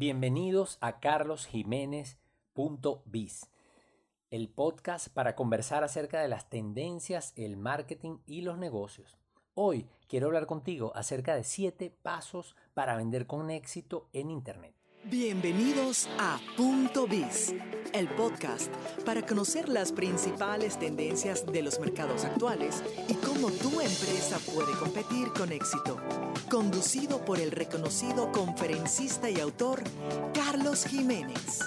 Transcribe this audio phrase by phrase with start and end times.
[0.00, 3.50] Bienvenidos a carlosjiménez.biz,
[4.30, 9.18] el podcast para conversar acerca de las tendencias, el marketing y los negocios.
[9.54, 14.77] Hoy quiero hablar contigo acerca de 7 pasos para vender con éxito en Internet.
[15.04, 17.54] Bienvenidos a Punto Biz,
[17.94, 18.70] el podcast
[19.06, 25.28] para conocer las principales tendencias de los mercados actuales y cómo tu empresa puede competir
[25.28, 25.98] con éxito.
[26.50, 29.82] Conducido por el reconocido conferencista y autor
[30.34, 31.60] Carlos Jiménez.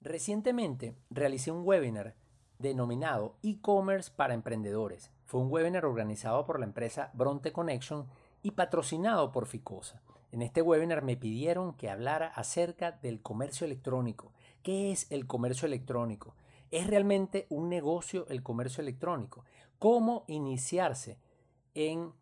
[0.00, 2.16] Recientemente realicé un webinar
[2.62, 5.10] denominado e-commerce para emprendedores.
[5.26, 8.06] Fue un webinar organizado por la empresa Bronte Connection
[8.42, 10.00] y patrocinado por Ficosa.
[10.30, 14.32] En este webinar me pidieron que hablara acerca del comercio electrónico.
[14.62, 16.34] ¿Qué es el comercio electrónico?
[16.70, 19.44] ¿Es realmente un negocio el comercio electrónico?
[19.78, 21.18] ¿Cómo iniciarse
[21.74, 22.12] en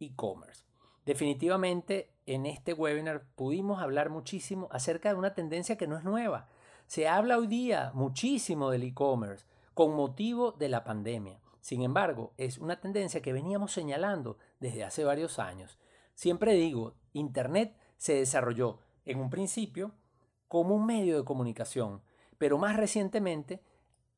[0.00, 0.64] e-commerce?
[1.04, 6.48] Definitivamente en este webinar pudimos hablar muchísimo acerca de una tendencia que no es nueva.
[6.86, 11.40] Se habla hoy día muchísimo del e-commerce con motivo de la pandemia.
[11.60, 15.78] Sin embargo, es una tendencia que veníamos señalando desde hace varios años.
[16.14, 19.92] Siempre digo, Internet se desarrolló en un principio
[20.48, 22.02] como un medio de comunicación,
[22.38, 23.62] pero más recientemente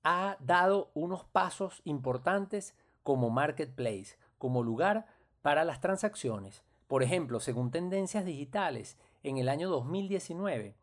[0.04, 5.06] ha dado unos pasos importantes como marketplace, como lugar
[5.42, 6.62] para las transacciones.
[6.86, 10.76] Por ejemplo, según tendencias digitales, en el año 2019,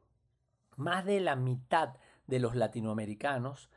[0.76, 1.96] más de la mitad
[2.28, 3.70] de los latinoamericanos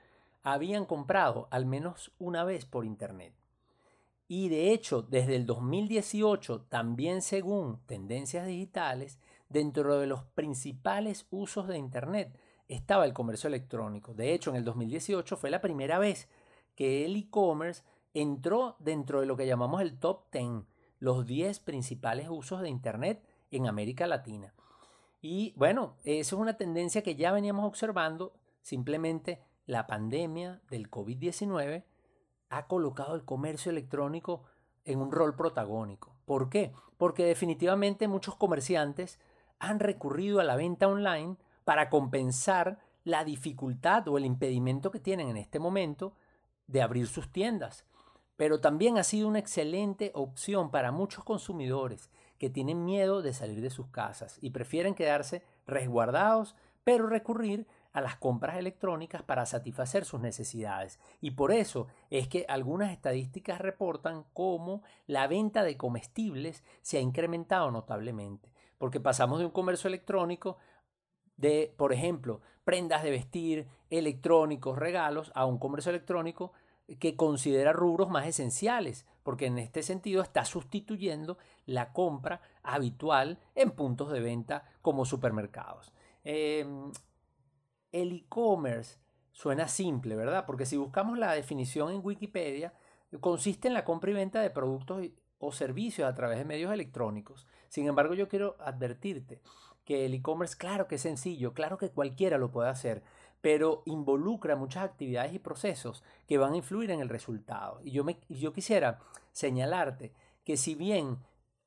[0.42, 3.34] habían comprado al menos una vez por Internet.
[4.28, 9.18] Y de hecho, desde el 2018, también según tendencias digitales,
[9.48, 12.34] dentro de los principales usos de Internet
[12.68, 14.14] estaba el comercio electrónico.
[14.14, 16.28] De hecho, en el 2018 fue la primera vez
[16.74, 17.82] que el e-commerce
[18.14, 20.64] entró dentro de lo que llamamos el top 10,
[20.98, 24.54] los 10 principales usos de Internet en América Latina.
[25.20, 31.84] Y bueno, eso es una tendencia que ya veníamos observando, simplemente la pandemia del COVID-19
[32.48, 34.44] ha colocado el comercio electrónico
[34.84, 36.16] en un rol protagónico.
[36.24, 36.72] ¿Por qué?
[36.98, 39.18] Porque definitivamente muchos comerciantes
[39.58, 45.28] han recurrido a la venta online para compensar la dificultad o el impedimento que tienen
[45.28, 46.14] en este momento
[46.66, 47.84] de abrir sus tiendas.
[48.36, 53.60] Pero también ha sido una excelente opción para muchos consumidores que tienen miedo de salir
[53.60, 60.04] de sus casas y prefieren quedarse resguardados, pero recurrir a las compras electrónicas para satisfacer
[60.04, 60.98] sus necesidades.
[61.20, 67.00] Y por eso es que algunas estadísticas reportan cómo la venta de comestibles se ha
[67.00, 70.58] incrementado notablemente, porque pasamos de un comercio electrónico
[71.36, 76.52] de, por ejemplo, prendas de vestir, electrónicos, regalos, a un comercio electrónico
[76.98, 83.70] que considera rubros más esenciales, porque en este sentido está sustituyendo la compra habitual en
[83.70, 85.92] puntos de venta como supermercados.
[86.24, 86.90] Em,
[87.92, 88.98] el e-commerce
[89.30, 90.44] suena simple, ¿verdad?
[90.46, 92.74] Porque si buscamos la definición en Wikipedia,
[93.20, 95.06] consiste en la compra y venta de productos
[95.38, 97.46] o servicios a través de medios electrónicos.
[97.68, 99.40] Sin embargo, yo quiero advertirte
[99.84, 103.02] que el e-commerce, claro que es sencillo, claro que cualquiera lo puede hacer,
[103.40, 107.80] pero involucra muchas actividades y procesos que van a influir en el resultado.
[107.82, 109.00] Y yo, me, yo quisiera
[109.32, 110.12] señalarte
[110.44, 111.18] que si bien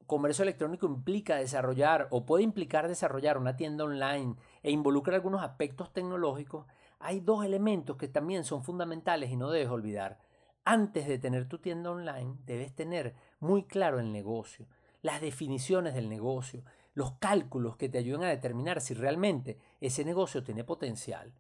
[0.08, 5.94] comercio electrónico implica desarrollar o puede implicar desarrollar una tienda online e involucra algunos aspectos
[5.94, 6.66] tecnológicos,
[6.98, 10.18] hay dos elementos que también son fundamentales y no debes olvidar.
[10.64, 14.68] Antes de tener tu tienda online, debes tener muy claro el negocio,
[15.04, 16.64] las definiciones del negocio,
[16.96, 21.32] los cálculos que te ayuden a determinar si realmente ese negocio tiene potencial.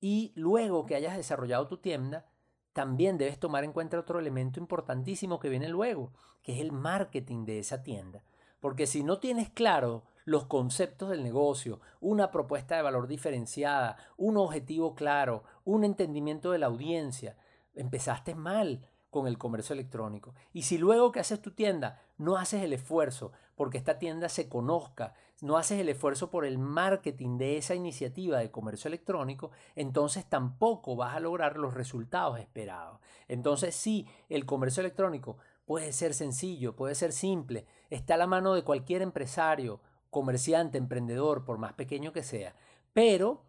[0.00, 2.24] Y luego que hayas desarrollado tu tienda,
[2.72, 7.44] también debes tomar en cuenta otro elemento importantísimo que viene luego, que es el marketing
[7.44, 8.24] de esa tienda.
[8.58, 14.36] Porque si no tienes claro los conceptos del negocio, una propuesta de valor diferenciada, un
[14.36, 17.38] objetivo claro, un entendimiento de la audiencia,
[17.74, 20.34] empezaste mal con el comercio electrónico.
[20.52, 24.48] Y si luego que haces tu tienda no haces el esfuerzo porque esta tienda se
[24.48, 30.28] conozca, no haces el esfuerzo por el marketing de esa iniciativa de comercio electrónico, entonces
[30.28, 32.98] tampoco vas a lograr los resultados esperados.
[33.28, 38.54] Entonces sí, el comercio electrónico puede ser sencillo, puede ser simple, está a la mano
[38.54, 39.80] de cualquier empresario,
[40.16, 42.54] comerciante, emprendedor, por más pequeño que sea,
[42.94, 43.42] pero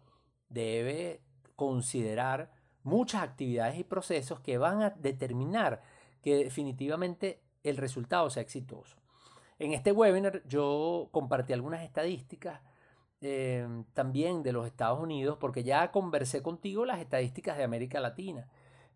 [0.50, 1.22] debe
[1.56, 2.50] considerar
[2.82, 5.80] muchas actividades y procesos que van a determinar
[6.20, 8.98] que definitivamente el resultado sea exitoso.
[9.58, 12.60] En este webinar yo compartí algunas estadísticas
[13.22, 18.46] eh, también de los Estados Unidos, porque ya conversé contigo las estadísticas de América Latina,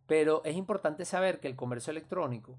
[0.06, 2.58] Pero es importante saber que el comercio electrónico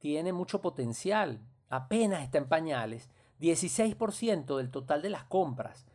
[0.00, 1.38] tiene mucho potencial,
[1.68, 3.08] apenas está en pañales,
[3.40, 5.86] 16% del total de las compras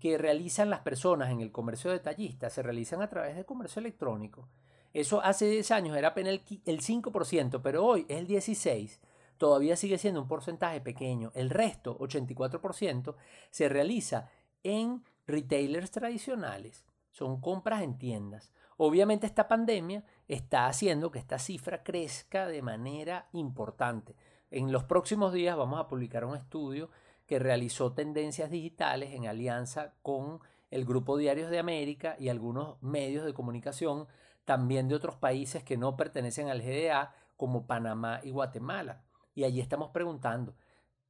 [0.00, 4.48] que realizan las personas en el comercio detallista se realizan a través del comercio electrónico.
[4.92, 8.98] Eso hace 10 años era apenas el 5%, pero hoy es el 16%.
[9.36, 11.30] Todavía sigue siendo un porcentaje pequeño.
[11.34, 13.14] El resto, 84%,
[13.50, 14.28] se realiza
[14.64, 16.84] en retailers tradicionales.
[17.12, 18.52] Son compras en tiendas.
[18.76, 24.16] Obviamente esta pandemia está haciendo que esta cifra crezca de manera importante.
[24.50, 26.88] En los próximos días vamos a publicar un estudio
[27.26, 30.40] que realizó tendencias digitales en alianza con
[30.70, 34.06] el Grupo Diarios de América y algunos medios de comunicación
[34.46, 39.02] también de otros países que no pertenecen al GDA, como Panamá y Guatemala.
[39.34, 40.54] Y allí estamos preguntando,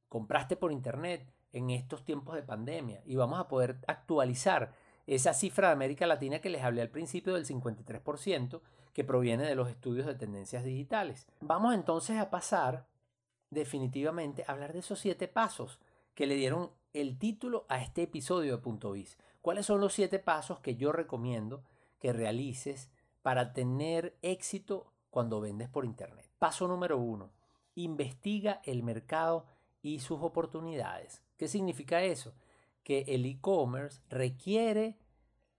[0.09, 3.01] ¿compraste por Internet en estos tiempos de pandemia?
[3.05, 4.73] Y vamos a poder actualizar
[5.07, 8.59] esa cifra de América Latina que les hablé al principio del 53%,
[8.91, 11.25] que proviene de los estudios de tendencias digitales.
[11.39, 12.85] Vamos entonces a pasar
[13.49, 15.79] definitivamente hablar de esos siete pasos
[16.13, 19.17] que le dieron el título a este episodio de Punto Biz.
[19.41, 21.63] ¿Cuáles son los siete pasos que yo recomiendo
[21.99, 22.89] que realices
[23.21, 26.29] para tener éxito cuando vendes por Internet?
[26.39, 27.31] Paso número uno,
[27.75, 29.45] investiga el mercado
[29.81, 31.23] y sus oportunidades.
[31.37, 32.33] ¿Qué significa eso?
[32.83, 34.97] Que el e-commerce requiere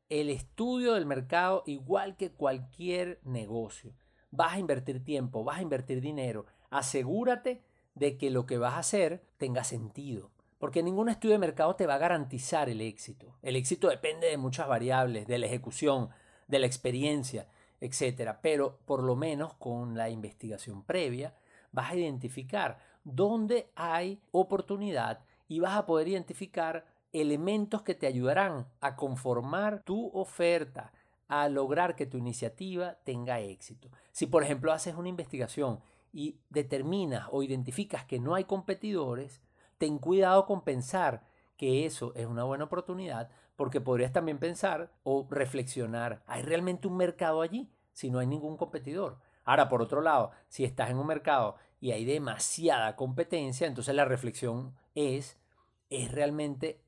[0.09, 3.95] el estudio del mercado igual que cualquier negocio.
[4.31, 6.47] Vas a invertir tiempo, vas a invertir dinero.
[6.69, 7.63] Asegúrate
[7.95, 10.31] de que lo que vas a hacer tenga sentido.
[10.59, 13.35] Porque ningún estudio de mercado te va a garantizar el éxito.
[13.43, 16.11] El éxito depende de muchas variables, de la ejecución,
[16.49, 17.47] de la experiencia,
[17.81, 18.37] etc.
[18.43, 21.35] Pero por lo menos con la investigación previa
[21.73, 28.67] vas a identificar dónde hay oportunidad y vas a poder identificar elementos que te ayudarán
[28.81, 30.93] a conformar tu oferta,
[31.29, 33.89] a lograr que tu iniciativa tenga éxito.
[34.13, 35.81] Si por ejemplo haces una investigación
[36.13, 39.41] y determinas o identificas que no hay competidores,
[39.79, 41.25] ten cuidado con pensar
[41.57, 46.97] que eso es una buena oportunidad, porque podrías también pensar o reflexionar, ¿hay realmente un
[46.97, 49.19] mercado allí si no hay ningún competidor?
[49.45, 54.05] Ahora, por otro lado, si estás en un mercado y hay demasiada competencia, entonces la
[54.05, 55.39] reflexión es,
[55.91, 56.83] ¿es realmente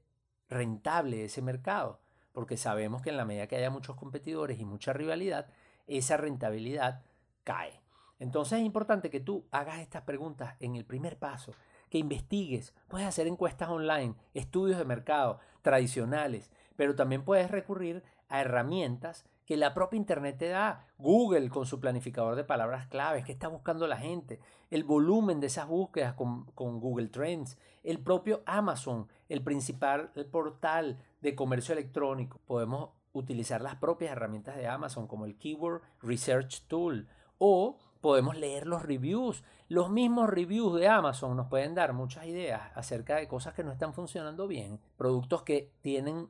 [0.49, 2.01] rentable ese mercado?
[2.33, 5.49] Porque sabemos que en la medida que haya muchos competidores y mucha rivalidad,
[5.87, 7.03] esa rentabilidad
[7.45, 7.82] cae.
[8.23, 11.55] Entonces es importante que tú hagas estas preguntas en el primer paso
[11.91, 12.73] que investigues.
[12.87, 19.57] Puedes hacer encuestas online, estudios de mercado tradicionales, pero también puedes recurrir a herramientas que
[19.57, 20.87] la propia Internet te da.
[20.99, 24.39] Google con su planificador de palabras claves, que está buscando la gente,
[24.71, 31.03] el volumen de esas búsquedas con, con Google Trends, el propio Amazon, el principal portal
[31.23, 32.41] de comercio electrónico.
[32.47, 37.09] Podemos utilizar las propias herramientas de Amazon como el Keyword Research Tool
[37.39, 39.43] o podemos leer los reviews.
[39.69, 43.73] Los mismos reviews de Amazon nos pueden dar muchas ideas acerca de cosas que no
[43.73, 46.29] están funcionando bien, productos que tienen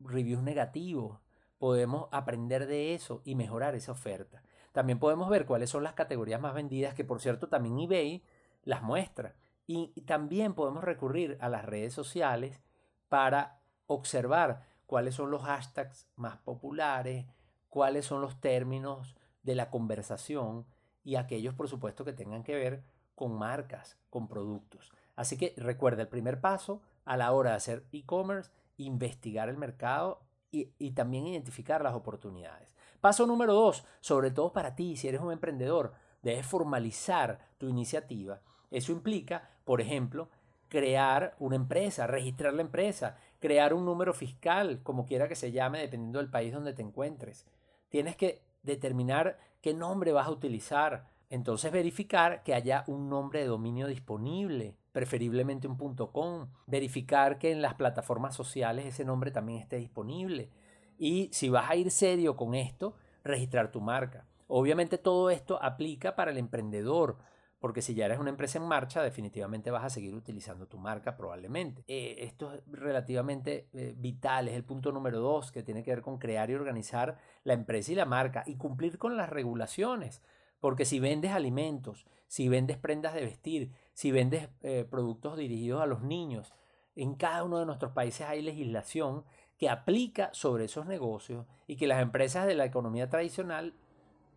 [0.00, 1.18] reviews negativos.
[1.58, 4.42] Podemos aprender de eso y mejorar esa oferta.
[4.72, 8.22] También podemos ver cuáles son las categorías más vendidas, que por cierto también eBay
[8.62, 9.34] las muestra.
[9.66, 12.62] Y también podemos recurrir a las redes sociales
[13.08, 17.26] para observar cuáles son los hashtags más populares,
[17.68, 20.64] cuáles son los términos de la conversación
[21.04, 22.82] y aquellos, por supuesto, que tengan que ver
[23.14, 24.92] con marcas, con productos.
[25.16, 30.20] Así que recuerda el primer paso a la hora de hacer e-commerce, investigar el mercado
[30.50, 32.74] y, y, también identificar las oportunidades.
[33.00, 38.40] Paso número dos, sobre todo para ti, si eres un emprendedor, debes formalizar tu iniciativa.
[38.70, 40.28] Eso implica, por ejemplo,
[40.68, 45.80] crear una empresa, registrar la empresa, crear un número fiscal, como quiera que se llame,
[45.80, 47.46] dependiendo del país donde te encuentres.
[47.88, 49.38] Tienes que determinar
[49.68, 51.04] qué nombre vas a utilizar.
[51.28, 56.48] Entonces verificar que haya un nombre de dominio disponible, preferiblemente un .com.
[56.66, 60.48] Verificar que en las plataformas sociales ese nombre también esté disponible.
[60.96, 64.24] Y si vas a ir serio con esto, registrar tu marca.
[64.46, 67.18] Obviamente todo esto aplica para el emprendedor,
[67.58, 71.16] porque si ya eres una empresa en marcha, definitivamente vas a seguir utilizando tu marca
[71.16, 71.82] probablemente.
[71.88, 76.02] Eh, esto es relativamente eh, vital, es el punto número dos, que tiene que ver
[76.02, 80.22] con crear y organizar la empresa y la marca y cumplir con las regulaciones.
[80.60, 85.86] Porque si vendes alimentos, si vendes prendas de vestir, si vendes eh, productos dirigidos a
[85.86, 86.54] los niños,
[86.94, 89.24] en cada uno de nuestros países hay legislación
[89.56, 93.74] que aplica sobre esos negocios y que las empresas de la economía tradicional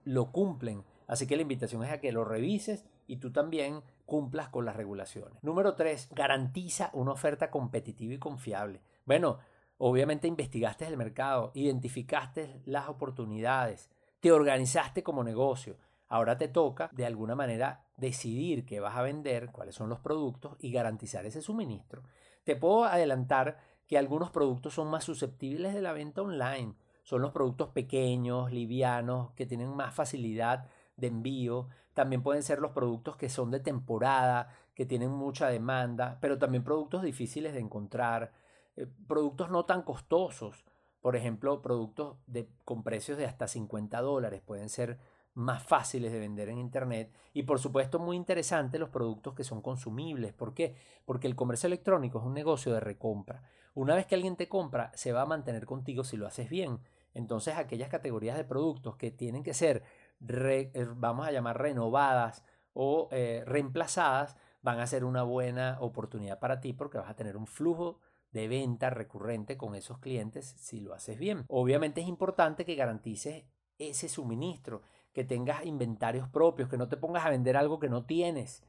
[0.04, 0.84] lo cumplen.
[1.08, 4.78] Así que la invitación es a que lo revises y tú también cumplas con las
[4.78, 5.44] regulaciones.
[5.44, 8.82] Número tres, garantiza una oferta competitiva y confiable.
[9.04, 9.40] Bueno,
[9.78, 13.90] obviamente investigaste el mercado, identificaste las oportunidades,
[14.22, 15.76] te organizaste como negocio.
[16.08, 20.56] Ahora te toca, de alguna manera, decidir qué vas a vender, cuáles son los productos
[20.60, 22.04] y garantizar ese suministro.
[22.46, 26.76] Te puedo adelantar que algunos productos son más susceptibles de la venta online.
[27.04, 30.70] Son los productos pequeños, livianos, que tienen más facilidad
[31.02, 31.68] de envío.
[31.94, 36.64] También pueden ser los productos que son de temporada, que tienen mucha demanda, pero también
[36.64, 38.32] productos difíciles de encontrar,
[38.78, 40.64] eh, productos no tan costosos.
[41.02, 45.00] Por ejemplo, productos de, con precios de hasta 50 dólares pueden ser
[45.34, 49.62] más fáciles de vender en Internet y por supuesto muy interesante los productos que son
[49.62, 50.34] consumibles.
[50.34, 50.76] ¿Por qué?
[51.06, 53.44] Porque el comercio electrónico es un negocio de recompra.
[53.74, 56.80] Una vez que alguien te compra, se va a mantener contigo si lo haces bien.
[57.14, 59.84] Entonces aquellas categorías de productos que tienen que ser,
[60.28, 66.60] eh, vamos a llamar, renovadas o eh, reemplazadas, van a ser una buena oportunidad para
[66.62, 68.00] ti porque vas a tener un flujo
[68.32, 71.44] de venta recurrente con esos clientes si lo haces bien.
[71.48, 73.46] Obviamente es importante que garantices
[73.78, 78.06] ese suministro, que tengas inventarios propios, que no te pongas a vender algo que no
[78.06, 78.64] tienes,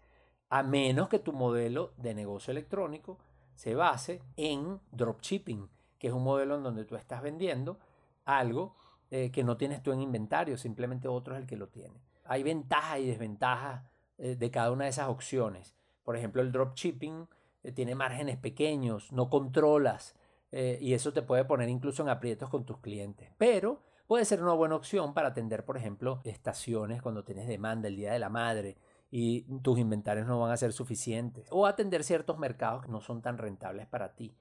[0.48, 3.18] a menos que tu modelo de negocio electrónico
[3.54, 5.68] se base en dropshipping,
[5.98, 7.78] que es un modelo en donde tú estás vendiendo
[8.24, 8.76] algo
[9.12, 12.02] eh, que no tienes tú en inventario, simplemente otro es el que lo tiene.
[12.24, 13.84] Hay ventajas y desventajas
[14.18, 15.74] eh, de cada una de esas opciones.
[16.02, 17.28] Por ejemplo, el dropshipping
[17.62, 20.14] eh, tiene márgenes pequeños, no controlas
[20.50, 23.30] eh, y eso te puede poner incluso en aprietos con tus clientes.
[23.38, 27.96] Pero puede ser una buena opción para atender, por ejemplo, estaciones cuando tienes demanda el
[27.96, 28.76] Día de la Madre
[29.10, 33.22] y tus inventarios no van a ser suficientes o atender ciertos mercados que no son
[33.22, 34.34] tan rentables para ti.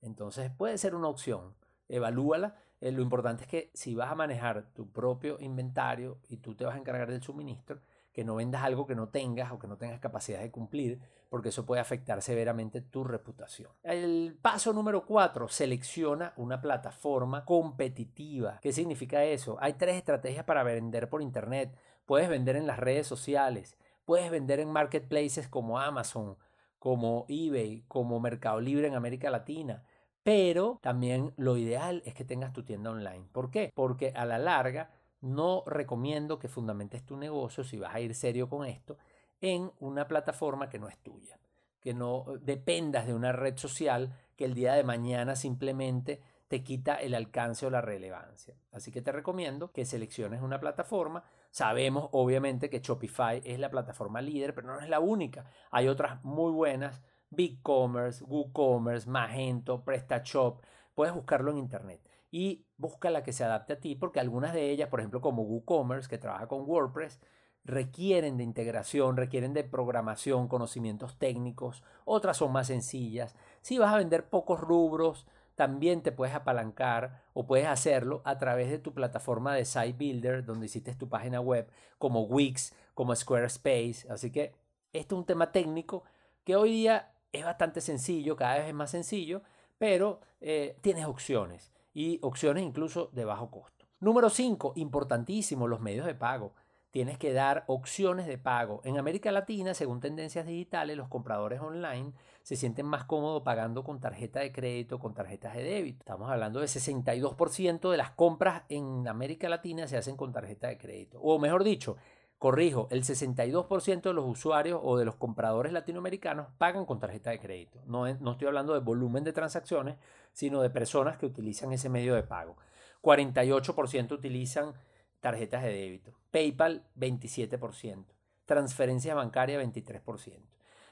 [0.00, 1.54] Entonces puede ser una opción,
[1.88, 2.56] evalúala.
[2.82, 6.64] Eh, lo importante es que si vas a manejar tu propio inventario y tú te
[6.64, 7.80] vas a encargar del suministro,
[8.12, 11.50] que no vendas algo que no tengas o que no tengas capacidad de cumplir, porque
[11.50, 13.70] eso puede afectar severamente tu reputación.
[13.84, 18.58] El paso número cuatro, selecciona una plataforma competitiva.
[18.60, 19.56] ¿Qué significa eso?
[19.60, 21.78] Hay tres estrategias para vender por Internet.
[22.04, 26.36] Puedes vender en las redes sociales, puedes vender en marketplaces como Amazon,
[26.80, 29.84] como eBay, como Mercado Libre en América Latina.
[30.22, 33.26] Pero también lo ideal es que tengas tu tienda online.
[33.32, 33.72] ¿Por qué?
[33.74, 38.48] Porque a la larga no recomiendo que fundamentes tu negocio, si vas a ir serio
[38.48, 38.98] con esto,
[39.40, 41.38] en una plataforma que no es tuya,
[41.80, 46.96] que no dependas de una red social que el día de mañana simplemente te quita
[46.96, 48.54] el alcance o la relevancia.
[48.72, 51.24] Así que te recomiendo que selecciones una plataforma.
[51.50, 55.46] Sabemos obviamente que Shopify es la plataforma líder, pero no es la única.
[55.70, 57.02] Hay otras muy buenas,
[57.32, 60.62] BigCommerce, WooCommerce, Magento, PrestaShop.
[60.94, 64.70] Puedes buscarlo en internet y busca la que se adapte a ti, porque algunas de
[64.70, 67.20] ellas, por ejemplo, como WooCommerce, que trabaja con WordPress,
[67.64, 73.36] requieren de integración, requieren de programación, conocimientos técnicos, otras son más sencillas.
[73.60, 78.70] Si vas a vender pocos rubros, también te puedes apalancar o puedes hacerlo a través
[78.70, 84.06] de tu plataforma de Site Builder, donde hiciste tu página web, como Wix, como Squarespace.
[84.10, 84.54] Así que
[84.92, 86.04] esto es un tema técnico
[86.44, 89.42] que hoy día es bastante sencillo, cada vez es más sencillo,
[89.78, 93.86] pero eh, tienes opciones y opciones incluso de bajo costo.
[94.00, 96.54] Número 5, importantísimo, los medios de pago.
[96.90, 98.82] Tienes que dar opciones de pago.
[98.84, 102.12] En América Latina, según tendencias digitales, los compradores online
[102.42, 106.00] se sienten más cómodos pagando con tarjeta de crédito, con tarjetas de débito.
[106.00, 110.76] Estamos hablando de 62% de las compras en América Latina se hacen con tarjeta de
[110.76, 111.18] crédito.
[111.22, 111.96] O mejor dicho,
[112.42, 117.38] corrijo, el 62% de los usuarios o de los compradores latinoamericanos pagan con tarjeta de
[117.38, 117.80] crédito.
[117.86, 119.96] No, estoy hablando de volumen de transacciones,
[120.32, 122.56] sino de personas que utilizan ese medio de pago.
[123.00, 124.74] 48% utilizan
[125.20, 126.18] tarjetas de débito.
[126.32, 128.06] PayPal 27%.
[128.44, 130.40] Transferencia bancaria 23%.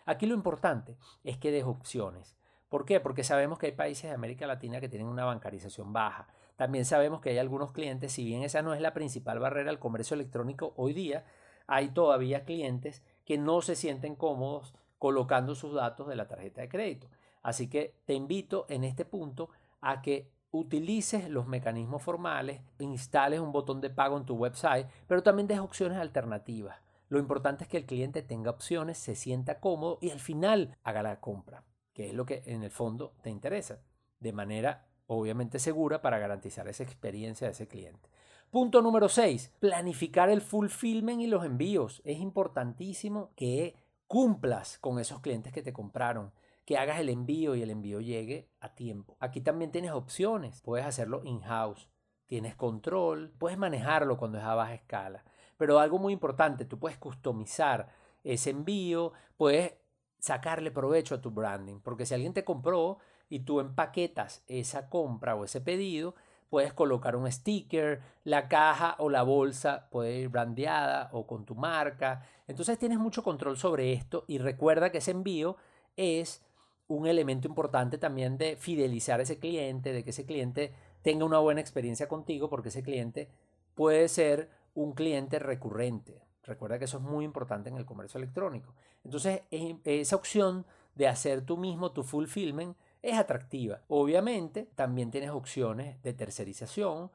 [0.07, 2.37] Aquí lo importante es que des opciones.
[2.69, 3.01] ¿Por qué?
[3.01, 6.29] Porque sabemos que hay países de América Latina que tienen una bancarización baja.
[6.55, 9.81] También sabemos que hay algunos clientes, si bien esa no es la principal barrera al
[9.81, 11.25] comercio electrónico hoy día,
[11.71, 16.69] hay todavía clientes que no se sienten cómodos colocando sus datos de la tarjeta de
[16.69, 17.07] crédito.
[17.43, 19.51] Así que te invito en este punto
[19.81, 25.23] a que utilices los mecanismos formales, instales un botón de pago en tu website, pero
[25.23, 26.77] también des opciones alternativas.
[27.09, 31.05] Lo importante es que el cliente tenga opciones, se sienta cómodo y al final haga
[31.05, 31.63] la compra,
[31.95, 33.79] que es lo que en el fondo te interesa,
[34.19, 38.09] de manera obviamente segura para garantizar esa experiencia de ese cliente.
[38.51, 39.53] Punto número 6.
[39.61, 42.03] Planificar el fulfillment y los envíos.
[42.05, 43.77] Es importantísimo que
[44.09, 46.33] cumplas con esos clientes que te compraron
[46.65, 49.17] que hagas el envío y el envío llegue a tiempo.
[49.21, 50.63] Aquí también tienes opciones.
[50.63, 51.89] Puedes hacerlo in-house.
[52.27, 53.31] Tienes control.
[53.39, 55.25] Puedes manejarlo cuando es a baja escala.
[55.57, 59.13] Pero algo muy importante, tú puedes customizar ese envío.
[59.37, 59.75] Puedes
[60.19, 61.79] sacarle provecho a tu branding.
[61.79, 66.17] Porque si alguien te compró y tú empaquetas esa compra o ese pedido,
[66.51, 71.55] puedes colocar un sticker, la caja o la bolsa puede ir brandeada o con tu
[71.55, 72.27] marca.
[72.49, 75.57] Entonces tienes mucho control sobre esto y recuerda que ese envío
[75.97, 76.45] es
[76.89, 81.39] un elemento importante también de fidelizar a ese cliente, de que ese cliente tenga una
[81.39, 83.31] buena experiencia contigo, porque ese cliente
[83.77, 86.21] puede ser un cliente recurrente.
[86.43, 88.75] Recuerda que eso es muy importante en el comercio electrónico.
[89.05, 89.43] Entonces,
[89.85, 90.67] esa opción
[90.97, 93.81] de hacer tú mismo tu fulfillment es atractiva.
[93.89, 97.11] Obviamente, también tienes opciones de tercerización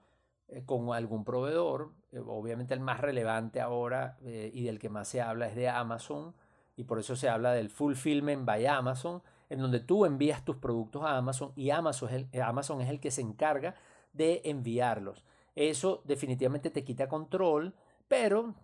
[0.48, 1.92] eh, con algún proveedor.
[2.12, 5.70] Eh, obviamente, el más relevante ahora eh, y del que más se habla es de
[5.70, 6.34] Amazon.
[6.76, 11.04] Y por eso se habla del fulfillment by Amazon, en donde tú envías tus productos
[11.04, 13.76] a Amazon y Amazon Amazon es el que se encarga
[14.12, 15.24] de enviarlos.
[15.56, 17.74] Eso definitivamente te quita control,
[18.10, 18.56] pero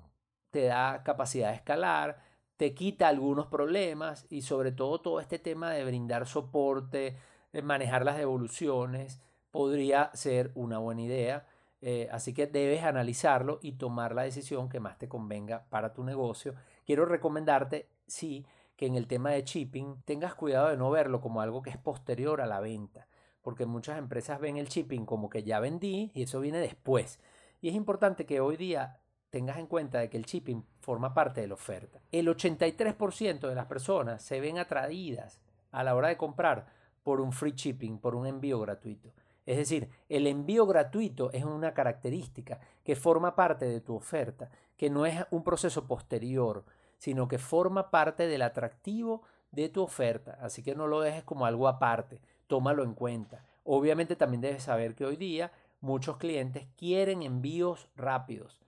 [0.50, 2.22] te da capacidad de escalar,
[2.62, 7.18] te quita algunos problemas y sobre todo todo este tema de brindar soporte,
[7.52, 11.48] de manejar las devoluciones, podría ser una buena idea.
[11.82, 16.04] Eh, así que debes analizarlo y tomar la decisión que más te convenga para tu
[16.04, 16.54] negocio.
[16.86, 21.42] Quiero recomendarte, sí, que en el tema de shipping tengas cuidado de no verlo como
[21.42, 23.08] algo que es posterior a la venta,
[23.42, 27.20] porque muchas empresas ven el shipping como que ya vendí y eso viene después.
[27.60, 29.01] Y es importante que hoy día
[29.32, 32.00] tengas en cuenta de que el shipping forma parte de la oferta.
[32.12, 35.40] El 83% de las personas se ven atraídas
[35.72, 36.68] a la hora de comprar
[37.02, 39.12] por un free shipping, por un envío gratuito.
[39.46, 44.90] Es decir, el envío gratuito es una característica que forma parte de tu oferta, que
[44.90, 46.64] no es un proceso posterior,
[46.98, 50.38] sino que forma parte del atractivo de tu oferta.
[50.42, 53.46] Así que no lo dejes como algo aparte, tómalo en cuenta.
[53.64, 58.60] Obviamente también debes saber que hoy día muchos clientes quieren envíos rápidos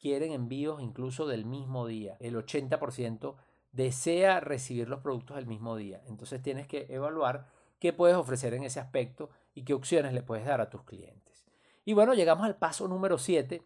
[0.00, 2.16] quieren envíos incluso del mismo día.
[2.20, 3.36] El 80%
[3.72, 6.02] desea recibir los productos del mismo día.
[6.06, 7.46] Entonces tienes que evaluar
[7.78, 11.44] qué puedes ofrecer en ese aspecto y qué opciones le puedes dar a tus clientes.
[11.84, 13.62] Y bueno, llegamos al paso número 7,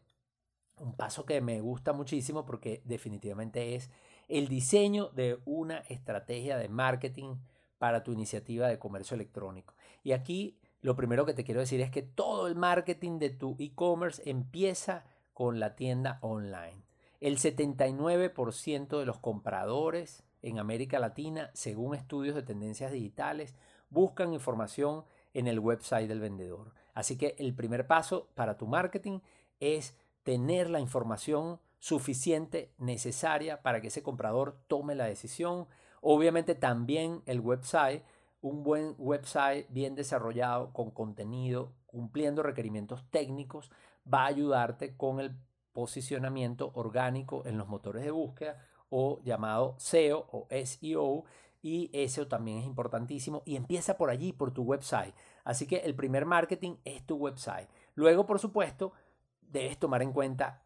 [0.79, 3.91] un paso que me gusta muchísimo porque definitivamente es
[4.29, 7.37] el diseño de una estrategia de marketing
[7.79, 9.75] para tu iniciativa de comercio electrónico.
[10.03, 13.57] Y aquí lo primero que te quiero decir es que todo el marketing de tu
[13.59, 15.05] e-commerce empieza
[15.35, 16.83] con la tienda online.
[17.21, 23.55] El 79% de los compradores en América Latina, según estudios de tendencias digitales,
[23.91, 26.73] buscan información en el website del vendedor.
[26.95, 29.21] Así que el primer paso para tu marketing
[29.61, 35.67] es tener la información suficiente, necesaria para que ese comprador tome la decisión.
[36.01, 38.03] Obviamente también el website,
[38.41, 43.71] un buen website bien desarrollado con contenido, cumpliendo requerimientos técnicos,
[44.13, 45.37] va a ayudarte con el
[45.73, 51.25] posicionamiento orgánico en los motores de búsqueda o llamado SEO o SEO
[51.63, 55.15] y eso también es importantísimo y empieza por allí, por tu website.
[55.45, 57.69] Así que el primer marketing es tu website.
[57.95, 58.93] Luego, por supuesto,
[59.41, 60.63] debes tomar en cuenta,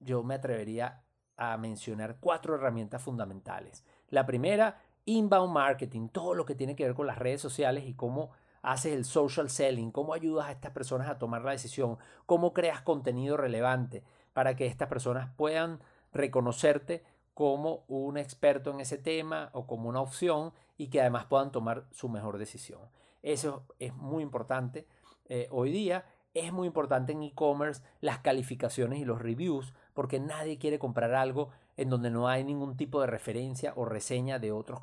[0.00, 1.04] yo me atrevería
[1.36, 3.84] a mencionar cuatro herramientas fundamentales.
[4.08, 7.94] La primera, inbound marketing, todo lo que tiene que ver con las redes sociales y
[7.94, 8.30] cómo
[8.66, 12.82] haces el social selling, cómo ayudas a estas personas a tomar la decisión, cómo creas
[12.82, 14.02] contenido relevante
[14.32, 15.78] para que estas personas puedan
[16.12, 21.52] reconocerte como un experto en ese tema o como una opción y que además puedan
[21.52, 22.80] tomar su mejor decisión.
[23.22, 24.88] Eso es muy importante
[25.28, 26.04] eh, hoy día.
[26.34, 31.50] Es muy importante en e-commerce las calificaciones y los reviews porque nadie quiere comprar algo
[31.76, 34.80] en donde no hay ningún tipo de referencia o reseña de otros.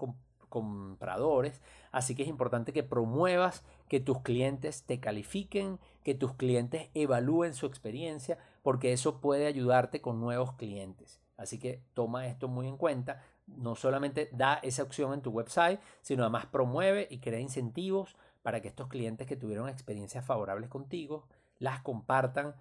[1.92, 7.54] Así que es importante que promuevas que tus clientes te califiquen, que tus clientes evalúen
[7.54, 11.22] su experiencia, porque eso puede ayudarte con nuevos clientes.
[11.38, 13.22] Así que toma esto muy en cuenta.
[13.48, 18.62] No solamente da esa opción en tu website, sino además promueve y crea incentivos para
[18.62, 21.28] que estos clientes que tuvieron experiencias favorables contigo
[21.60, 22.56] las compartan,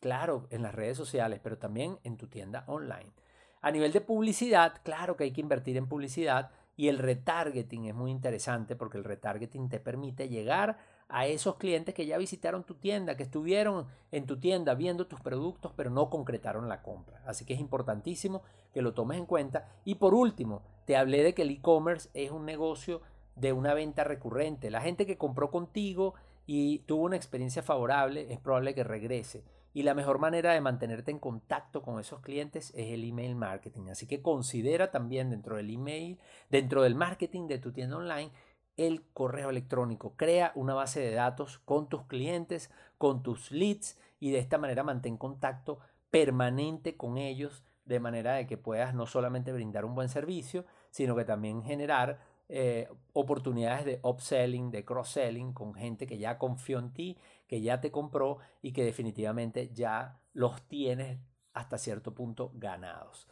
[0.00, 3.12] claro, en las redes sociales, pero también en tu tienda online.
[3.60, 7.94] A nivel de publicidad, claro que hay que invertir en publicidad, y el retargeting es
[7.94, 12.74] muy interesante porque el retargeting te permite llegar a esos clientes que ya visitaron tu
[12.74, 17.22] tienda, que estuvieron en tu tienda viendo tus productos, pero no concretaron la compra.
[17.26, 19.68] Así que es importantísimo que lo tomes en cuenta.
[19.84, 23.02] Y por último, te hablé de que el e-commerce es un negocio
[23.36, 24.70] de una venta recurrente.
[24.70, 26.14] La gente que compró contigo
[26.46, 29.44] y tuvo una experiencia favorable es probable que regrese.
[29.74, 33.88] Y la mejor manera de mantenerte en contacto con esos clientes es el email marketing.
[33.90, 36.18] Así que considera también dentro del email,
[36.50, 38.32] dentro del marketing de tu tienda online,
[38.76, 40.14] el correo electrónico.
[40.16, 44.84] Crea una base de datos con tus clientes, con tus leads y de esta manera
[44.84, 45.78] mantén contacto
[46.10, 51.16] permanente con ellos de manera de que puedas no solamente brindar un buen servicio, sino
[51.16, 52.20] que también generar
[52.54, 57.16] eh, oportunidades de upselling, de cross-selling con gente que ya confió en ti,
[57.48, 61.18] que ya te compró y que definitivamente ya los tienes
[61.54, 63.26] hasta cierto punto ganados.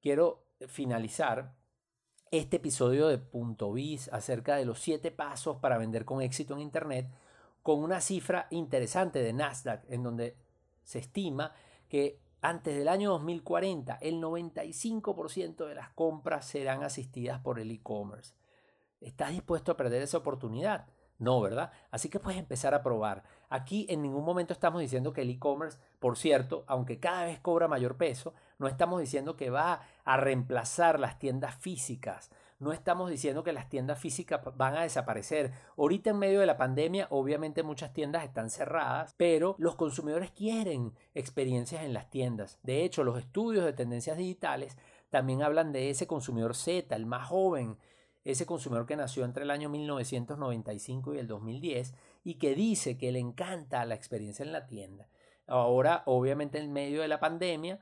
[0.00, 1.54] Quiero finalizar
[2.32, 6.62] este episodio de Punto Biz acerca de los siete pasos para vender con éxito en
[6.62, 7.08] Internet
[7.62, 10.36] con una cifra interesante de Nasdaq en donde
[10.82, 11.52] se estima
[11.88, 18.34] que antes del año 2040 el 95% de las compras serán asistidas por el e-commerce.
[19.00, 20.86] ¿Estás dispuesto a perder esa oportunidad?
[21.18, 21.70] No, ¿verdad?
[21.92, 23.22] Así que puedes empezar a probar.
[23.48, 27.68] Aquí en ningún momento estamos diciendo que el e-commerce, por cierto, aunque cada vez cobra
[27.68, 32.32] mayor peso, no estamos diciendo que va a reemplazar las tiendas físicas.
[32.62, 35.50] No estamos diciendo que las tiendas físicas van a desaparecer.
[35.76, 40.94] Ahorita en medio de la pandemia, obviamente muchas tiendas están cerradas, pero los consumidores quieren
[41.12, 42.60] experiencias en las tiendas.
[42.62, 44.78] De hecho, los estudios de tendencias digitales
[45.10, 47.78] también hablan de ese consumidor Z, el más joven,
[48.22, 53.10] ese consumidor que nació entre el año 1995 y el 2010 y que dice que
[53.10, 55.08] le encanta la experiencia en la tienda.
[55.48, 57.80] Ahora, obviamente, en medio de la pandemia,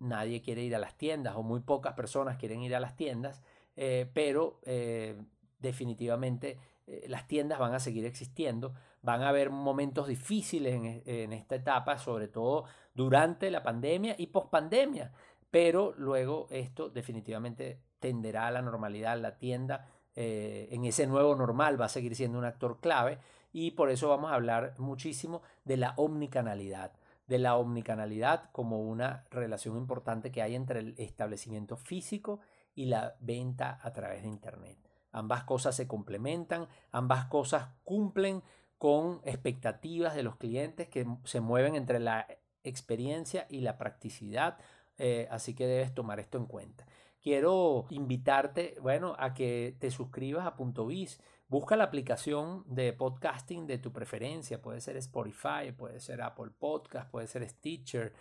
[0.00, 3.40] nadie quiere ir a las tiendas o muy pocas personas quieren ir a las tiendas,
[3.76, 5.14] eh, pero eh,
[5.58, 11.56] definitivamente eh, las tiendas van a seguir existiendo, van a haber momentos difíciles en, esta
[11.56, 15.12] etapa, sobre todo durante la pandemia y post pandemia,
[15.50, 21.84] pero luego esto definitivamente tenderá a la normalidad, la tienda en ese nuevo normal va
[21.84, 23.18] a seguir siendo un actor clave
[23.52, 26.92] y por eso vamos a hablar muchísimo de la omnicanalidad,
[27.26, 32.40] de la omnicanalidad como una relación importante que hay entre el establecimiento físico
[32.76, 34.78] y la venta a través de Internet.
[35.10, 38.44] Ambas cosas se complementan, ambas cosas cumplen
[38.78, 42.28] con expectativas de los clientes que se mueven entre la
[42.62, 44.58] experiencia y la practicidad,
[44.98, 46.86] eh, así que debes tomar esto en cuenta
[47.26, 51.20] quiero invitarte, bueno, a que te suscribas a Punto Biz.
[51.48, 54.62] Busca la aplicación de podcasting de tu preferencia.
[54.62, 58.12] Puede ser Spotify, puede ser Apple Podcast, puede ser Stitcher,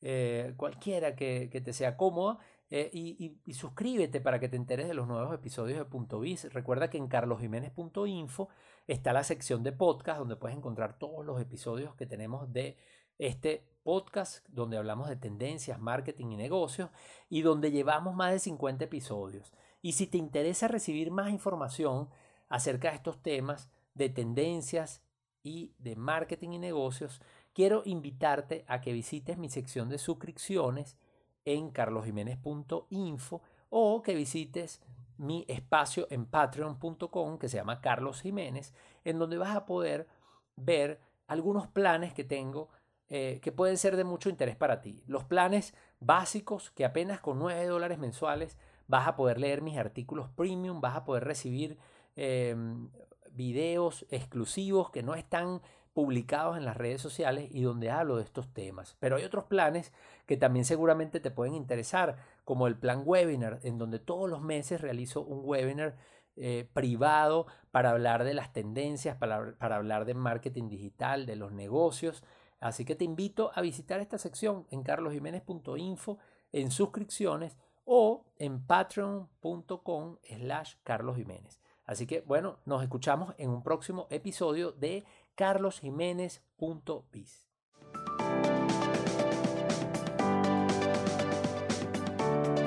[0.00, 2.38] eh, cualquiera que, te sea cómoda.
[2.76, 6.52] Eh, y, suscríbete para que te enteres de los nuevos episodios de Punto Biz.
[6.52, 8.48] Recuerda que en carlosjiménez.info
[8.88, 12.76] está la sección de podcast donde puedes encontrar todos los episodios que tenemos de
[13.16, 16.90] este podcast donde hablamos de tendencias, marketing y negocios
[17.28, 19.52] y donde llevamos más de 50 episodios.
[19.80, 22.08] Y si te interesa recibir más información
[22.48, 25.00] acerca de estos temas de tendencias
[25.44, 30.96] y de marketing y negocios, quiero invitarte a que visites mi sección de suscripciones
[31.44, 34.80] en carlosjiménez.info o que visites
[35.16, 40.08] mi espacio en patreon.com que se llama Carlos Jiménez, en donde vas a poder
[40.56, 42.68] ver algunos planes que tengo
[43.08, 45.02] eh, que pueden ser de mucho interés para ti.
[45.06, 50.28] Los planes básicos que apenas con 9 dólares mensuales vas a poder leer mis artículos
[50.30, 51.78] premium, vas a poder recibir
[52.16, 52.88] em,
[53.30, 55.60] videos exclusivos que no están
[55.94, 58.96] publicados en las redes sociales y donde hablo de estos temas.
[59.00, 59.92] Pero hay otros planes
[60.26, 64.80] que también seguramente te pueden interesar, como el plan webinar, en donde todos los meses
[64.80, 65.96] realizo un webinar
[66.36, 72.22] eh, privado para hablar de las tendencias, para, hablar de marketing digital, de los negocios
[72.64, 76.18] Así que te invito a visitar esta sección en carlosjiménez.info
[76.50, 81.60] en suscripciones o en patreon.com slash carlosjiménez.
[81.84, 87.48] Así que bueno, nos escuchamos en un próximo episodio de carlosjiménez.biz.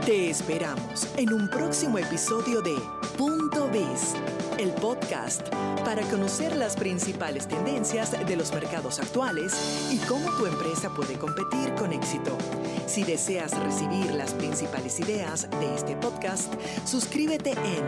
[0.05, 2.77] Te esperamos en un próximo episodio de
[3.17, 4.15] Punto Biz,
[4.57, 5.47] el podcast
[5.85, 9.53] para conocer las principales tendencias de los mercados actuales
[9.91, 12.37] y cómo tu empresa puede competir con éxito.
[12.87, 16.53] Si deseas recibir las principales ideas de este podcast,
[16.85, 17.83] suscríbete en